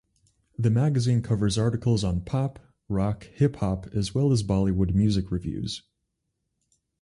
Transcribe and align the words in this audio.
The 0.57 0.71
magazine 0.71 1.21
covers 1.21 1.59
articles 1.59 2.03
on 2.03 2.21
pop, 2.21 2.57
rock, 2.89 3.25
hip-hop 3.35 3.85
as 3.93 4.15
well 4.15 4.31
as 4.31 4.41
Bollywood 4.41 4.95
music 4.95 5.29
reviews. 5.29 5.83